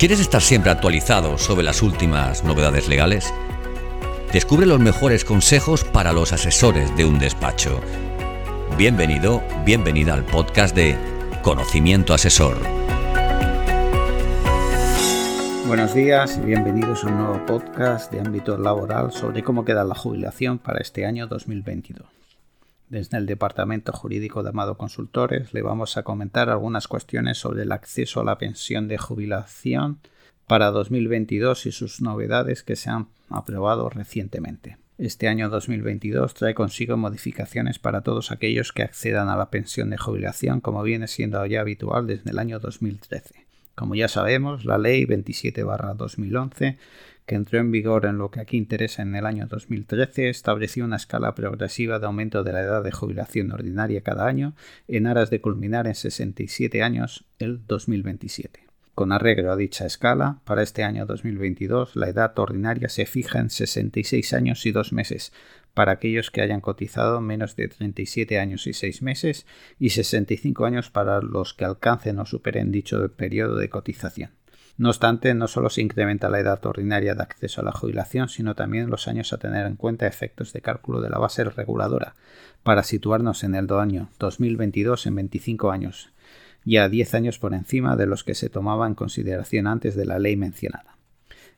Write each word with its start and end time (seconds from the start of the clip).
¿Quieres 0.00 0.18
estar 0.18 0.40
siempre 0.40 0.70
actualizado 0.70 1.36
sobre 1.36 1.62
las 1.62 1.82
últimas 1.82 2.42
novedades 2.42 2.88
legales? 2.88 3.34
Descubre 4.32 4.64
los 4.64 4.80
mejores 4.80 5.26
consejos 5.26 5.84
para 5.84 6.14
los 6.14 6.32
asesores 6.32 6.96
de 6.96 7.04
un 7.04 7.18
despacho. 7.18 7.82
Bienvenido, 8.78 9.42
bienvenida 9.66 10.14
al 10.14 10.24
podcast 10.24 10.74
de 10.74 10.96
Conocimiento 11.42 12.14
Asesor. 12.14 12.56
Buenos 15.66 15.92
días 15.92 16.38
y 16.42 16.46
bienvenidos 16.46 17.04
a 17.04 17.08
un 17.08 17.18
nuevo 17.18 17.44
podcast 17.44 18.10
de 18.10 18.20
ámbito 18.20 18.56
laboral 18.56 19.12
sobre 19.12 19.42
cómo 19.42 19.66
queda 19.66 19.84
la 19.84 19.94
jubilación 19.94 20.56
para 20.58 20.80
este 20.80 21.04
año 21.04 21.26
2022. 21.26 22.19
Desde 22.90 23.18
el 23.18 23.26
Departamento 23.26 23.92
Jurídico 23.92 24.42
de 24.42 24.48
Amado 24.48 24.76
Consultores 24.76 25.54
le 25.54 25.62
vamos 25.62 25.96
a 25.96 26.02
comentar 26.02 26.50
algunas 26.50 26.88
cuestiones 26.88 27.38
sobre 27.38 27.62
el 27.62 27.70
acceso 27.70 28.20
a 28.20 28.24
la 28.24 28.36
pensión 28.36 28.88
de 28.88 28.98
jubilación 28.98 30.00
para 30.48 30.72
2022 30.72 31.66
y 31.66 31.72
sus 31.72 32.02
novedades 32.02 32.64
que 32.64 32.74
se 32.74 32.90
han 32.90 33.06
aprobado 33.28 33.88
recientemente. 33.90 34.76
Este 34.98 35.28
año 35.28 35.48
2022 35.50 36.34
trae 36.34 36.52
consigo 36.52 36.96
modificaciones 36.96 37.78
para 37.78 38.00
todos 38.00 38.32
aquellos 38.32 38.72
que 38.72 38.82
accedan 38.82 39.28
a 39.28 39.36
la 39.36 39.50
pensión 39.50 39.88
de 39.90 39.96
jubilación 39.96 40.60
como 40.60 40.82
viene 40.82 41.06
siendo 41.06 41.46
ya 41.46 41.60
habitual 41.60 42.08
desde 42.08 42.32
el 42.32 42.40
año 42.40 42.58
2013. 42.58 43.46
Como 43.76 43.94
ya 43.94 44.08
sabemos, 44.08 44.64
la 44.64 44.78
Ley 44.78 45.06
27-2011 45.06 46.76
que 47.30 47.36
entró 47.36 47.60
en 47.60 47.70
vigor 47.70 48.06
en 48.06 48.18
lo 48.18 48.32
que 48.32 48.40
aquí 48.40 48.56
interesa 48.56 49.02
en 49.02 49.14
el 49.14 49.24
año 49.24 49.46
2013, 49.46 50.30
estableció 50.30 50.84
una 50.84 50.96
escala 50.96 51.32
progresiva 51.36 52.00
de 52.00 52.06
aumento 52.06 52.42
de 52.42 52.52
la 52.52 52.62
edad 52.62 52.82
de 52.82 52.90
jubilación 52.90 53.52
ordinaria 53.52 54.00
cada 54.00 54.26
año 54.26 54.56
en 54.88 55.06
aras 55.06 55.30
de 55.30 55.40
culminar 55.40 55.86
en 55.86 55.94
67 55.94 56.82
años 56.82 57.24
el 57.38 57.64
2027. 57.68 58.66
Con 58.96 59.12
arreglo 59.12 59.52
a 59.52 59.56
dicha 59.56 59.86
escala, 59.86 60.40
para 60.44 60.64
este 60.64 60.82
año 60.82 61.06
2022 61.06 61.94
la 61.94 62.08
edad 62.08 62.36
ordinaria 62.36 62.88
se 62.88 63.06
fija 63.06 63.38
en 63.38 63.50
66 63.50 64.32
años 64.32 64.66
y 64.66 64.72
2 64.72 64.92
meses 64.92 65.32
para 65.72 65.92
aquellos 65.92 66.32
que 66.32 66.40
hayan 66.40 66.60
cotizado 66.60 67.20
menos 67.20 67.54
de 67.54 67.68
37 67.68 68.40
años 68.40 68.66
y 68.66 68.72
6 68.72 69.02
meses 69.02 69.46
y 69.78 69.90
65 69.90 70.64
años 70.64 70.90
para 70.90 71.20
los 71.20 71.54
que 71.54 71.64
alcancen 71.64 72.18
o 72.18 72.26
superen 72.26 72.72
dicho 72.72 73.08
periodo 73.12 73.54
de 73.54 73.70
cotización. 73.70 74.30
No 74.80 74.88
obstante, 74.88 75.34
no 75.34 75.46
solo 75.46 75.68
se 75.68 75.82
incrementa 75.82 76.30
la 76.30 76.40
edad 76.40 76.64
ordinaria 76.64 77.14
de 77.14 77.22
acceso 77.22 77.60
a 77.60 77.64
la 77.64 77.70
jubilación, 77.70 78.30
sino 78.30 78.54
también 78.54 78.88
los 78.88 79.08
años 79.08 79.30
a 79.34 79.36
tener 79.36 79.66
en 79.66 79.76
cuenta 79.76 80.06
efectos 80.06 80.54
de 80.54 80.62
cálculo 80.62 81.02
de 81.02 81.10
la 81.10 81.18
base 81.18 81.44
reguladora, 81.44 82.14
para 82.62 82.82
situarnos 82.82 83.44
en 83.44 83.56
el 83.56 83.70
año 83.74 84.08
2022 84.18 85.04
en 85.04 85.16
25 85.16 85.70
años, 85.70 86.08
ya 86.64 86.88
10 86.88 87.12
años 87.12 87.38
por 87.38 87.52
encima 87.52 87.94
de 87.94 88.06
los 88.06 88.24
que 88.24 88.34
se 88.34 88.48
tomaba 88.48 88.86
en 88.86 88.94
consideración 88.94 89.66
antes 89.66 89.96
de 89.96 90.06
la 90.06 90.18
ley 90.18 90.38
mencionada. 90.38 90.89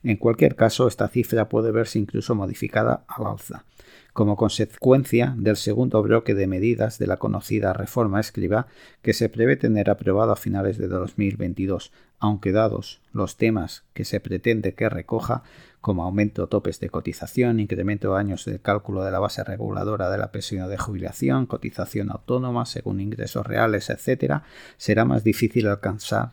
En 0.03 0.17
cualquier 0.17 0.57
caso, 0.57 0.87
esta 0.87 1.07
cifra 1.07 1.47
puede 1.47 1.71
verse 1.71 1.97
incluso 1.97 2.35
modificada 2.35 3.05
al 3.07 3.25
alza, 3.25 3.63
como 4.11 4.35
consecuencia 4.35 5.33
del 5.37 5.55
segundo 5.55 6.03
bloque 6.03 6.35
de 6.35 6.45
medidas 6.45 6.99
de 6.99 7.07
la 7.07 7.17
conocida 7.17 7.71
reforma 7.71 8.19
escriba 8.19 8.67
que 9.01 9.13
se 9.13 9.29
prevé 9.29 9.55
tener 9.55 9.89
aprobado 9.89 10.33
a 10.33 10.35
finales 10.35 10.77
de 10.77 10.89
2022, 10.89 11.93
aunque 12.19 12.51
dados 12.51 13.01
los 13.13 13.37
temas 13.37 13.85
que 13.93 14.03
se 14.03 14.19
pretende 14.19 14.73
que 14.73 14.89
recoja, 14.89 15.43
como 15.79 16.03
aumento 16.03 16.47
topes 16.47 16.81
de 16.81 16.89
cotización, 16.89 17.61
incremento 17.61 18.13
de 18.13 18.19
años 18.19 18.43
de 18.43 18.59
cálculo 18.59 19.03
de 19.05 19.11
la 19.11 19.19
base 19.19 19.43
reguladora 19.43 20.09
de 20.09 20.17
la 20.17 20.31
pensión 20.31 20.69
de 20.69 20.77
jubilación, 20.77 21.45
cotización 21.45 22.11
autónoma 22.11 22.65
según 22.65 22.99
ingresos 22.99 23.45
reales, 23.45 23.89
etc., 23.89 24.41
será 24.77 25.05
más 25.05 25.23
difícil 25.23 25.67
alcanzar 25.67 26.31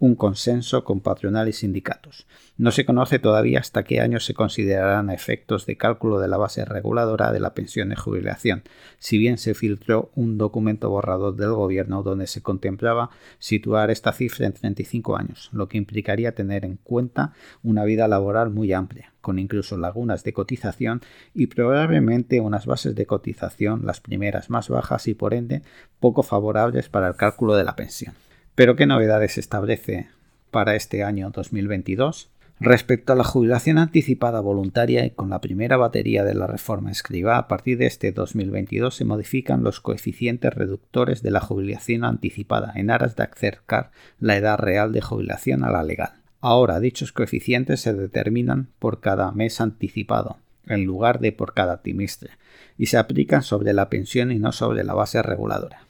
un 0.00 0.14
consenso 0.14 0.82
con 0.82 1.00
patronal 1.00 1.48
y 1.48 1.52
sindicatos. 1.52 2.26
No 2.56 2.72
se 2.72 2.86
conoce 2.86 3.18
todavía 3.18 3.60
hasta 3.60 3.84
qué 3.84 4.00
año 4.00 4.18
se 4.18 4.32
considerarán 4.32 5.10
efectos 5.10 5.66
de 5.66 5.76
cálculo 5.76 6.18
de 6.18 6.26
la 6.26 6.38
base 6.38 6.64
reguladora 6.64 7.30
de 7.32 7.38
la 7.38 7.52
pensión 7.52 7.90
de 7.90 7.96
jubilación, 7.96 8.62
si 8.98 9.18
bien 9.18 9.36
se 9.36 9.52
filtró 9.52 10.10
un 10.14 10.38
documento 10.38 10.88
borrador 10.88 11.36
del 11.36 11.52
gobierno 11.52 12.02
donde 12.02 12.26
se 12.26 12.42
contemplaba 12.42 13.10
situar 13.38 13.90
esta 13.90 14.12
cifra 14.12 14.46
en 14.46 14.54
35 14.54 15.16
años, 15.16 15.50
lo 15.52 15.68
que 15.68 15.76
implicaría 15.76 16.34
tener 16.34 16.64
en 16.64 16.76
cuenta 16.76 17.34
una 17.62 17.84
vida 17.84 18.08
laboral 18.08 18.48
muy 18.48 18.72
amplia, 18.72 19.12
con 19.20 19.38
incluso 19.38 19.76
lagunas 19.76 20.24
de 20.24 20.32
cotización 20.32 21.02
y 21.34 21.48
probablemente 21.48 22.40
unas 22.40 22.64
bases 22.64 22.94
de 22.94 23.04
cotización, 23.04 23.84
las 23.84 24.00
primeras 24.00 24.48
más 24.48 24.70
bajas 24.70 25.08
y 25.08 25.14
por 25.14 25.34
ende 25.34 25.60
poco 26.00 26.22
favorables 26.22 26.88
para 26.88 27.08
el 27.08 27.16
cálculo 27.16 27.54
de 27.54 27.64
la 27.64 27.76
pensión. 27.76 28.14
Pero 28.54 28.76
¿qué 28.76 28.86
novedades 28.86 29.38
establece 29.38 30.08
para 30.50 30.74
este 30.74 31.04
año 31.04 31.30
2022? 31.30 32.30
Respecto 32.62 33.14
a 33.14 33.16
la 33.16 33.24
jubilación 33.24 33.78
anticipada 33.78 34.40
voluntaria 34.40 35.06
y 35.06 35.12
con 35.12 35.30
la 35.30 35.40
primera 35.40 35.78
batería 35.78 36.24
de 36.24 36.34
la 36.34 36.46
reforma 36.46 36.90
escriba, 36.90 37.38
a 37.38 37.48
partir 37.48 37.78
de 37.78 37.86
este 37.86 38.12
2022 38.12 38.94
se 38.94 39.06
modifican 39.06 39.62
los 39.62 39.80
coeficientes 39.80 40.52
reductores 40.52 41.22
de 41.22 41.30
la 41.30 41.40
jubilación 41.40 42.04
anticipada 42.04 42.74
en 42.76 42.90
aras 42.90 43.16
de 43.16 43.22
acercar 43.22 43.92
la 44.18 44.36
edad 44.36 44.58
real 44.58 44.92
de 44.92 45.00
jubilación 45.00 45.64
a 45.64 45.70
la 45.70 45.82
legal. 45.82 46.20
Ahora 46.42 46.80
dichos 46.80 47.12
coeficientes 47.12 47.80
se 47.80 47.94
determinan 47.94 48.68
por 48.78 49.00
cada 49.00 49.32
mes 49.32 49.62
anticipado, 49.62 50.36
en 50.66 50.84
lugar 50.84 51.20
de 51.20 51.32
por 51.32 51.54
cada 51.54 51.80
trimestre, 51.80 52.32
y 52.76 52.86
se 52.86 52.98
aplican 52.98 53.42
sobre 53.42 53.72
la 53.72 53.88
pensión 53.88 54.32
y 54.32 54.38
no 54.38 54.52
sobre 54.52 54.84
la 54.84 54.92
base 54.92 55.22
reguladora. 55.22 55.86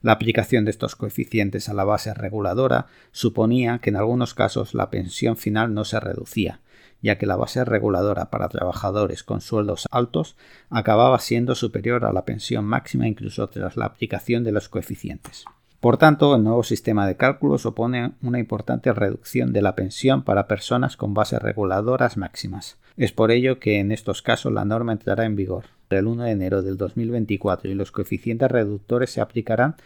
La 0.00 0.12
aplicación 0.12 0.64
de 0.64 0.70
estos 0.70 0.94
coeficientes 0.94 1.68
a 1.68 1.74
la 1.74 1.84
base 1.84 2.14
reguladora 2.14 2.86
suponía 3.10 3.80
que 3.80 3.90
en 3.90 3.96
algunos 3.96 4.34
casos 4.34 4.74
la 4.74 4.90
pensión 4.90 5.36
final 5.36 5.74
no 5.74 5.84
se 5.84 5.98
reducía, 5.98 6.60
ya 7.02 7.18
que 7.18 7.26
la 7.26 7.36
base 7.36 7.64
reguladora 7.64 8.30
para 8.30 8.48
trabajadores 8.48 9.24
con 9.24 9.40
sueldos 9.40 9.86
altos 9.90 10.36
acababa 10.70 11.18
siendo 11.18 11.54
superior 11.54 12.04
a 12.04 12.12
la 12.12 12.24
pensión 12.24 12.64
máxima 12.64 13.08
incluso 13.08 13.48
tras 13.48 13.76
la 13.76 13.86
aplicación 13.86 14.44
de 14.44 14.52
los 14.52 14.68
coeficientes. 14.68 15.44
Por 15.80 15.96
tanto, 15.96 16.34
el 16.34 16.42
nuevo 16.42 16.64
sistema 16.64 17.06
de 17.06 17.16
cálculo 17.16 17.56
supone 17.56 18.12
una 18.20 18.40
importante 18.40 18.92
reducción 18.92 19.52
de 19.52 19.62
la 19.62 19.76
pensión 19.76 20.24
para 20.24 20.48
personas 20.48 20.96
con 20.96 21.14
bases 21.14 21.40
reguladoras 21.40 22.16
máximas. 22.16 22.78
Es 22.96 23.12
por 23.12 23.30
ello 23.30 23.60
que 23.60 23.78
en 23.78 23.92
estos 23.92 24.20
casos 24.20 24.52
la 24.52 24.64
norma 24.64 24.92
entrará 24.92 25.24
en 25.24 25.36
vigor 25.36 25.66
el 25.96 26.06
1 26.06 26.24
de 26.24 26.30
enero 26.32 26.62
del 26.62 26.76
2024 26.76 27.70
y 27.70 27.74
los 27.74 27.92
coeficientes 27.92 28.50
reductores 28.50 29.10
se 29.10 29.20
aplicarán 29.20 29.76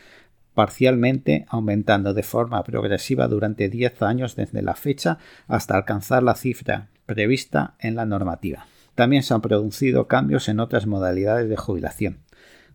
parcialmente 0.54 1.46
aumentando 1.48 2.12
de 2.12 2.22
forma 2.22 2.62
progresiva 2.64 3.28
durante 3.28 3.68
10 3.68 4.02
años 4.02 4.36
desde 4.36 4.62
la 4.62 4.74
fecha 4.74 5.18
hasta 5.46 5.76
alcanzar 5.76 6.22
la 6.22 6.34
cifra 6.34 6.88
prevista 7.06 7.74
en 7.78 7.94
la 7.94 8.06
normativa. 8.06 8.66
También 8.94 9.22
se 9.22 9.32
han 9.32 9.40
producido 9.40 10.06
cambios 10.08 10.48
en 10.48 10.60
otras 10.60 10.86
modalidades 10.86 11.48
de 11.48 11.56
jubilación. 11.56 12.18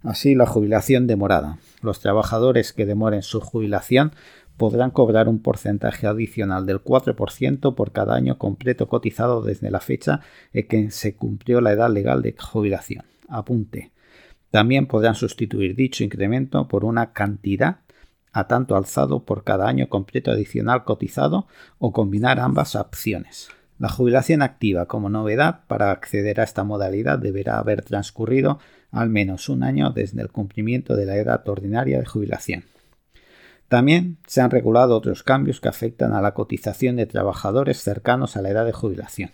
Así, 0.04 0.36
la 0.36 0.46
jubilación 0.46 1.08
demorada. 1.08 1.60
Los 1.82 2.00
trabajadores 2.00 2.74
que 2.74 2.86
demoren 2.86 3.24
su 3.24 3.42
jubilación 3.42 4.12
podrán 4.58 4.92
cobrar 4.92 5.30
un 5.30 5.40
porcentaje 5.40 6.08
adicional 6.08 6.66
del 6.66 6.84
4% 6.84 7.76
por 7.76 7.92
cada 7.92 8.16
año 8.16 8.38
completo 8.38 8.88
cotizado 8.88 9.42
desde 9.42 9.72
la 9.72 9.80
fecha 9.80 10.22
en 10.54 10.68
que 10.68 10.92
se 10.92 11.16
cumplió 11.16 11.62
la 11.62 11.72
edad 11.72 11.92
legal 11.92 12.22
de 12.22 12.36
jubilación. 12.38 13.06
Apunte. 13.30 13.92
También 14.50 14.88
podrán 14.88 15.16
sustituir 15.16 15.76
dicho 15.76 16.04
incremento 16.04 16.68
por 16.68 16.86
una 16.86 17.14
cantidad 17.14 17.80
a 18.32 18.48
tanto 18.48 18.76
alzado 18.76 19.24
por 19.24 19.44
cada 19.44 19.68
año 19.68 19.90
completo 19.90 20.32
adicional 20.32 20.84
cotizado 20.84 21.48
o 21.80 21.92
combinar 21.92 22.40
ambas 22.40 22.76
opciones. 22.76 23.50
La 23.80 23.90
jubilación 23.90 24.42
activa 24.42 24.88
como 24.88 25.10
novedad 25.10 25.62
para 25.68 25.92
acceder 25.92 26.40
a 26.40 26.44
esta 26.44 26.64
modalidad 26.64 27.20
deberá 27.20 27.60
haber 27.60 27.84
transcurrido 27.84 28.60
al 28.92 29.10
menos 29.10 29.50
un 29.50 29.64
año 29.64 29.92
desde 29.92 30.22
el 30.22 30.30
cumplimiento 30.30 30.96
de 30.96 31.06
la 31.06 31.18
edad 31.18 31.48
ordinaria 31.48 32.00
de 32.00 32.06
jubilación. 32.06 32.66
También 33.68 34.18
se 34.28 34.42
han 34.42 34.50
regulado 34.50 34.96
otros 34.96 35.24
cambios 35.24 35.60
que 35.60 35.68
afectan 35.68 36.14
a 36.14 36.22
la 36.22 36.34
cotización 36.34 36.96
de 36.96 37.06
trabajadores 37.06 37.82
cercanos 37.82 38.38
a 38.38 38.42
la 38.42 38.50
edad 38.50 38.66
de 38.66 38.72
jubilación. 38.72 39.32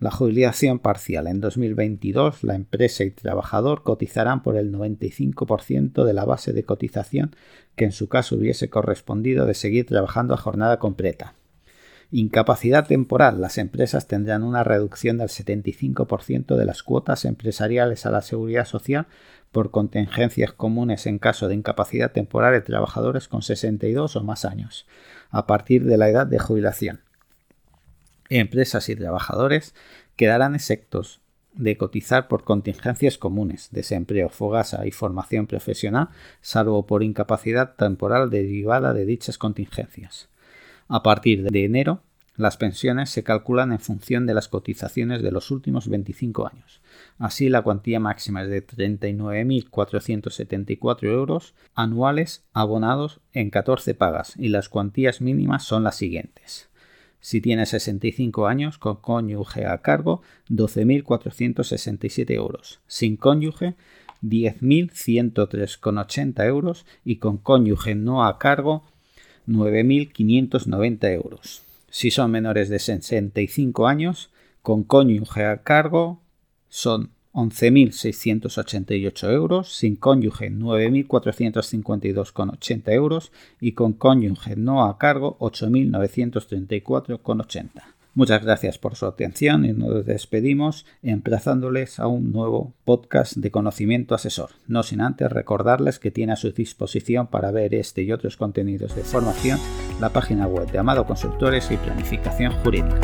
La 0.00 0.12
jubilación 0.12 0.78
parcial 0.78 1.26
en 1.26 1.40
2022, 1.40 2.44
la 2.44 2.54
empresa 2.54 3.02
y 3.02 3.10
trabajador 3.10 3.82
cotizarán 3.82 4.44
por 4.44 4.56
el 4.56 4.72
95% 4.72 6.04
de 6.04 6.12
la 6.14 6.24
base 6.24 6.52
de 6.52 6.62
cotización 6.62 7.34
que 7.74 7.84
en 7.84 7.92
su 7.92 8.08
caso 8.08 8.36
hubiese 8.36 8.70
correspondido 8.70 9.44
de 9.44 9.54
seguir 9.54 9.86
trabajando 9.86 10.34
a 10.34 10.38
jornada 10.38 10.78
completa. 10.78 11.34
Incapacidad 12.10 12.86
temporal. 12.86 13.38
Las 13.38 13.58
empresas 13.58 14.06
tendrán 14.06 14.42
una 14.42 14.64
reducción 14.64 15.18
del 15.18 15.28
75% 15.28 16.56
de 16.56 16.64
las 16.64 16.82
cuotas 16.82 17.26
empresariales 17.26 18.06
a 18.06 18.10
la 18.10 18.22
seguridad 18.22 18.64
social 18.64 19.06
por 19.52 19.70
contingencias 19.70 20.52
comunes 20.52 21.06
en 21.06 21.18
caso 21.18 21.48
de 21.48 21.54
incapacidad 21.54 22.12
temporal 22.12 22.54
de 22.54 22.62
trabajadores 22.62 23.28
con 23.28 23.42
62 23.42 24.16
o 24.16 24.24
más 24.24 24.46
años, 24.46 24.86
a 25.28 25.46
partir 25.46 25.84
de 25.84 25.98
la 25.98 26.08
edad 26.08 26.26
de 26.26 26.38
jubilación. 26.38 27.02
Empresas 28.30 28.88
y 28.88 28.96
trabajadores 28.96 29.74
quedarán 30.16 30.54
exentos 30.54 31.20
de 31.52 31.76
cotizar 31.76 32.26
por 32.28 32.42
contingencias 32.44 33.18
comunes, 33.18 33.68
desempleo, 33.70 34.30
fogasa 34.30 34.86
y 34.86 34.92
formación 34.92 35.46
profesional, 35.46 36.08
salvo 36.40 36.86
por 36.86 37.02
incapacidad 37.02 37.74
temporal 37.74 38.30
derivada 38.30 38.94
de 38.94 39.04
dichas 39.04 39.36
contingencias. 39.36 40.30
A 40.88 41.02
partir 41.02 41.44
de 41.44 41.64
enero, 41.64 42.02
Las 42.38 42.56
pensiones 42.56 43.10
se 43.10 43.22
calculan 43.24 43.72
en 43.72 43.80
función 43.80 44.24
de 44.24 44.32
las 44.32 44.46
cotizaciones 44.46 45.22
de 45.22 45.32
los 45.32 45.50
últimos 45.50 45.88
25 45.88 46.46
años. 46.46 46.80
Así, 47.18 47.48
la 47.48 47.62
cuantía 47.62 47.98
máxima 47.98 48.44
es 48.44 48.48
de 48.48 48.64
39.474 48.64 51.02
euros 51.02 51.56
anuales 51.74 52.44
abonados 52.52 53.20
en 53.32 53.50
14 53.50 53.92
pagas 53.94 54.34
y 54.38 54.50
las 54.50 54.68
cuantías 54.68 55.20
mínimas 55.20 55.64
son 55.64 55.82
las 55.82 55.96
siguientes. 55.96 56.68
Si 57.18 57.40
tiene 57.40 57.66
65 57.66 58.46
años, 58.46 58.78
con 58.78 58.98
cónyuge 58.98 59.66
a 59.66 59.78
cargo, 59.78 60.22
12.467 60.48 62.34
euros. 62.34 62.78
Sin 62.86 63.16
cónyuge, 63.16 63.74
10.103,80 64.22 66.46
euros 66.46 66.86
y 67.04 67.16
con 67.16 67.38
cónyuge 67.38 67.96
no 67.96 68.24
a 68.24 68.38
cargo, 68.38 68.84
9.590 69.48 71.12
euros. 71.12 71.62
Si 71.90 72.10
son 72.10 72.30
menores 72.30 72.68
de 72.68 72.78
65 72.78 73.88
años, 73.88 74.28
con 74.62 74.84
cónyuge 74.84 75.46
a 75.46 75.62
cargo 75.62 76.20
son 76.68 77.12
11.688 77.32 79.32
euros, 79.32 79.74
sin 79.74 79.96
cónyuge 79.96 80.50
9.452,80 80.50 82.92
euros 82.92 83.32
y 83.60 83.72
con 83.72 83.94
cónyuge 83.94 84.56
no 84.56 84.84
a 84.84 84.98
cargo 84.98 85.38
8.934,80. 85.38 87.97
Muchas 88.18 88.42
gracias 88.42 88.78
por 88.78 88.96
su 88.96 89.06
atención 89.06 89.64
y 89.64 89.72
nos 89.72 90.04
despedimos 90.04 90.86
emplazándoles 91.04 92.00
a 92.00 92.08
un 92.08 92.32
nuevo 92.32 92.74
podcast 92.84 93.36
de 93.36 93.52
conocimiento 93.52 94.12
asesor, 94.12 94.50
no 94.66 94.82
sin 94.82 95.02
antes 95.02 95.30
recordarles 95.30 96.00
que 96.00 96.10
tiene 96.10 96.32
a 96.32 96.36
su 96.36 96.50
disposición 96.50 97.28
para 97.28 97.52
ver 97.52 97.76
este 97.76 98.02
y 98.02 98.10
otros 98.10 98.36
contenidos 98.36 98.96
de 98.96 99.04
formación 99.04 99.60
la 100.00 100.08
página 100.08 100.48
web 100.48 100.68
de 100.68 100.80
Amado 100.80 101.06
Consultores 101.06 101.70
y 101.70 101.76
Planificación 101.76 102.54
Jurídica. 102.64 102.98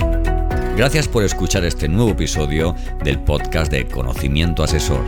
Gracias 0.77 1.07
por 1.07 1.23
escuchar 1.23 1.65
este 1.65 1.87
nuevo 1.89 2.11
episodio 2.11 2.75
del 3.05 3.21
podcast 3.21 3.71
de 3.71 3.87
Conocimiento 3.87 4.65
Asesor. 4.65 5.05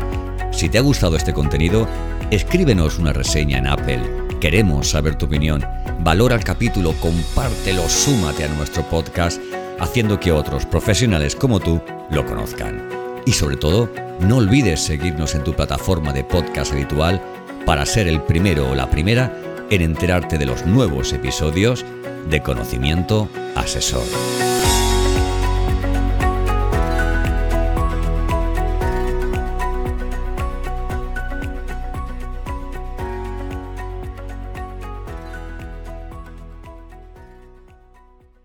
Si 0.53 0.69
te 0.69 0.79
ha 0.79 0.83
gustado 0.83 1.17
este 1.17 1.33
contenido, 1.33 1.89
escríbenos 2.31 3.01
una 3.01 3.13
reseña 3.13 3.59
en 3.59 3.67
Apple. 3.67 4.03
Queremos 4.41 4.89
saber 4.89 5.17
tu 5.17 5.27
opinión. 5.27 5.65
Valora 6.05 6.37
el 6.37 6.45
capítulo, 6.45 6.93
compártelo, 7.01 7.89
súmate 7.89 8.45
a 8.45 8.55
nuestro 8.55 8.85
podcast 8.85 9.43
haciendo 9.79 10.21
que 10.21 10.33
otros 10.33 10.67
profesionales 10.67 11.35
como 11.37 11.61
tú 11.61 11.81
lo 12.11 12.25
conozcan. 12.27 12.89
Y 13.25 13.33
sobre 13.33 13.57
todo, 13.57 13.91
no 14.21 14.37
olvides 14.37 14.81
seguirnos 14.81 15.35
en 15.35 15.45
tu 15.45 15.55
plataforma 15.55 16.13
de 16.13 16.25
podcast 16.25 16.73
habitual 16.73 17.21
para 17.65 17.85
ser 17.85 18.07
el 18.07 18.23
primero 18.23 18.71
o 18.71 18.75
la 18.75 18.89
primera 18.89 19.37
en 19.71 19.83
enterarte 19.83 20.39
de 20.39 20.47
los 20.47 20.65
nuevos 20.65 21.13
episodios 21.13 21.85
de 22.31 22.43
Conocimiento 22.43 23.29
Asesor. 23.57 24.46